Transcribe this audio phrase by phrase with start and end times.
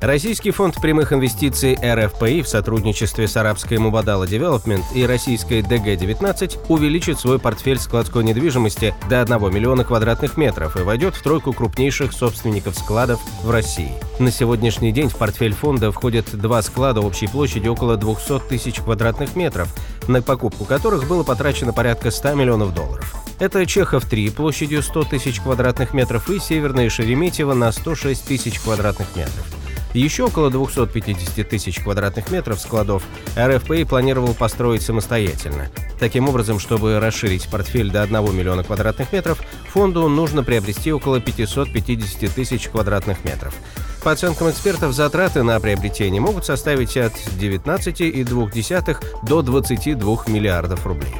[0.00, 7.18] Российский фонд прямых инвестиций РФПИ в сотрудничестве с арабской Mubadala Development и российской ДГ-19 увеличит
[7.18, 12.76] свой портфель складской недвижимости до 1 миллиона квадратных метров и войдет в тройку крупнейших собственников
[12.76, 13.92] складов в России.
[14.18, 19.34] На сегодняшний день в портфель фонда входят два склада общей площадью около 200 тысяч квадратных
[19.34, 19.74] метров,
[20.08, 23.14] на покупку которых было потрачено порядка 100 миллионов долларов.
[23.38, 29.55] Это Чехов-3 площадью 100 тысяч квадратных метров и Северное Шереметьево на 106 тысяч квадратных метров.
[29.96, 33.02] Еще около 250 тысяч квадратных метров складов
[33.34, 35.68] РФПИ планировал построить самостоятельно.
[35.98, 42.30] Таким образом, чтобы расширить портфель до 1 миллиона квадратных метров, фонду нужно приобрести около 550
[42.30, 43.54] тысяч квадратных метров.
[44.04, 51.14] По оценкам экспертов, затраты на приобретение могут составить от 19,2 до 22 миллиардов рублей.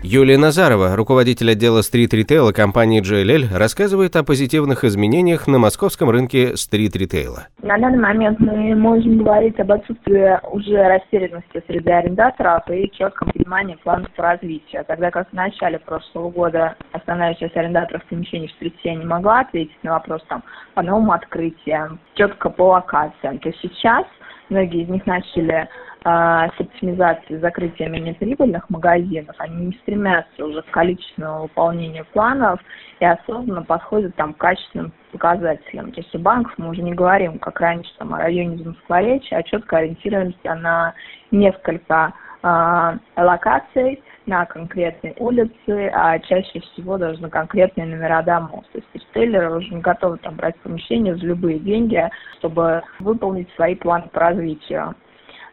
[0.00, 7.48] Юлия Назарова, руководитель отдела стрит-ритейла компании JLL, рассказывает о позитивных изменениях на московском рынке стрит-ритейла.
[7.62, 13.76] На данный момент мы можем говорить об отсутствии уже растерянности среди арендаторов и четком понимании
[13.82, 14.84] планов по развитию.
[14.86, 19.82] Тогда как в начале прошлого года основная часть арендаторов помещений в стрите не могла ответить
[19.82, 24.06] на вопрос там, по новым открытиям, четко по локациям, то сейчас
[24.50, 25.68] многие из них начали
[26.04, 32.60] а, с оптимизацией закрытия менее прибыльных магазинов, они не стремятся уже к количественному выполнению планов
[33.00, 35.92] и осознанно подходят там, к качественным показателям.
[35.92, 39.42] То есть у банков мы уже не говорим, как раньше, там, о районе Замоскворечья, а
[39.42, 40.94] четко ориентируемся на
[41.30, 48.64] несколько э, локаций, на конкретные улицы, а чаще всего на конкретные номера домов.
[48.72, 52.08] То есть ритейлеры уже готовы там брать помещение за любые деньги,
[52.38, 54.94] чтобы выполнить свои планы по развитию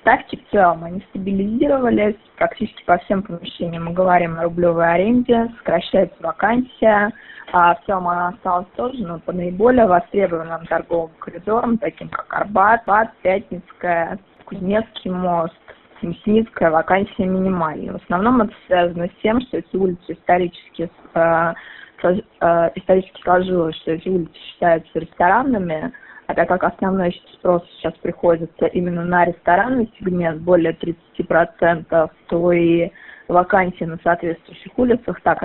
[0.00, 3.84] ставки в целом, они стабилизировались практически по всем помещениям.
[3.84, 7.12] Мы говорим о рублевой аренде, сокращается вакансия,
[7.52, 12.84] а в целом она осталась тоже, но по наиболее востребованным торговым коридорам, таким как Арбат,
[12.86, 15.54] Бат, Пятницкая, Кузнецкий мост,
[16.02, 17.92] Мясницкая, вакансия минимальная.
[17.92, 21.54] В основном это связано с тем, что эти улицы исторически, э,
[22.02, 25.92] э, исторически сложилось, что эти улицы считаются ресторанными,
[26.26, 32.90] а так как основной спрос сейчас приходится именно на ресторанный сегмент, более 30%, то и
[33.28, 35.42] вакансии на соответствующих улицах, так,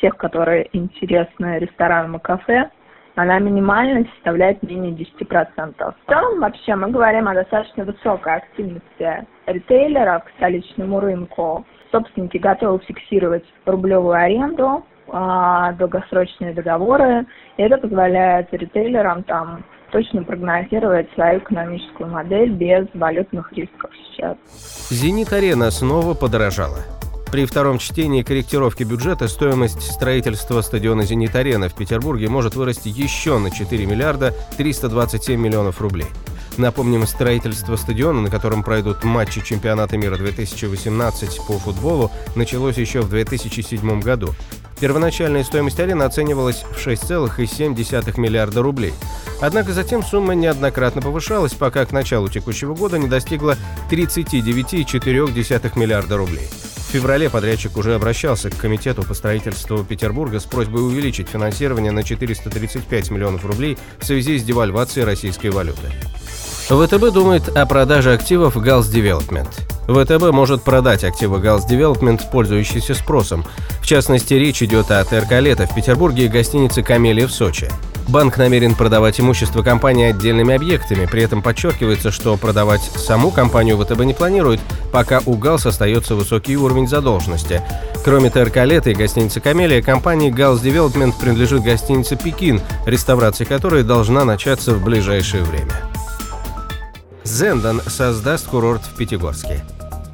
[0.00, 2.70] тех, которые интересны ресторанам и кафе,
[3.20, 5.74] она минимально составляет менее 10%.
[5.76, 11.66] В целом, вообще, мы говорим о достаточно высокой активности ритейлеров к столичному рынку.
[11.92, 17.26] Собственники готовы фиксировать рублевую аренду, а, долгосрочные договоры,
[17.56, 24.36] и это позволяет ритейлерам там точно прогнозировать свою экономическую модель без валютных рисков сейчас.
[24.88, 26.99] «Зенит-арена» снова подорожала.
[27.30, 33.52] При втором чтении корректировки бюджета стоимость строительства стадиона «Зенит-арена» в Петербурге может вырасти еще на
[33.52, 36.08] 4 миллиарда 327 миллионов рублей.
[36.56, 43.08] Напомним, строительство стадиона, на котором пройдут матчи чемпионата мира 2018 по футболу, началось еще в
[43.08, 44.34] 2007 году.
[44.80, 48.92] Первоначальная стоимость арены оценивалась в 6,7 миллиарда рублей.
[49.40, 53.56] Однако затем сумма неоднократно повышалась, пока к началу текущего года не достигла
[53.88, 56.48] 39,4 миллиарда рублей.
[56.90, 62.02] В феврале подрядчик уже обращался к Комитету по строительству Петербурга с просьбой увеличить финансирование на
[62.02, 65.86] 435 миллионов рублей в связи с девальвацией российской валюты.
[66.68, 69.46] ВТБ думает о продаже активов Gals Development.
[69.86, 73.44] ВТБ может продать активы Hals Development, пользующиеся спросом.
[73.80, 77.68] В частности, речь идет о ТРК «Лето» в Петербурге и гостинице «Камелия» в Сочи.
[78.10, 84.00] Банк намерен продавать имущество компании отдельными объектами, при этом подчеркивается, что продавать саму компанию ВТБ
[84.00, 84.58] не планирует,
[84.90, 87.62] пока у ГАЛС остается высокий уровень задолженности.
[88.04, 94.24] Кроме ТРК «Лето» и гостиницы «Камелия», компании «Hals Development» принадлежит гостиница «Пекин», реставрация которой должна
[94.24, 95.72] начаться в ближайшее время.
[97.22, 99.62] Зендан создаст курорт в Пятигорске.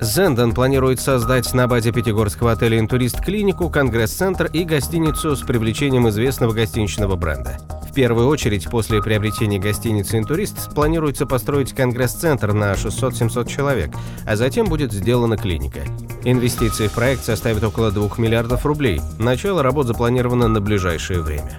[0.02, 6.52] Зендан планирует создать на базе пятигорского отеля «Интурист» клинику, конгресс-центр и гостиницу с привлечением известного
[6.52, 7.56] гостиничного бренда.
[7.96, 13.90] Первую очередь, после приобретения гостиницы «Интурист» планируется построить конгресс-центр на 600-700 человек,
[14.26, 15.80] а затем будет сделана клиника.
[16.22, 19.00] Инвестиции в проект составят около 2 миллиардов рублей.
[19.18, 21.58] Начало работ запланировано на ближайшее время.